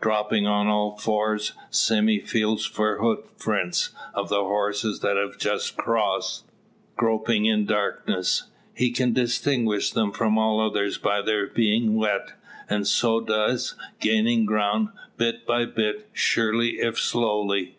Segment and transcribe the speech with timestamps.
[0.00, 5.76] Dropping on all fours, Sime feels for hoof prints of the horses that have just
[5.76, 6.44] crossed,
[6.94, 8.44] groping in darkness.
[8.76, 12.30] He can distinguish them from all others by their being wet.
[12.70, 17.74] And so does, gaining ground, bit by bit, surely if slowly.